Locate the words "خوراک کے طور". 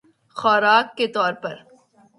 0.35-1.33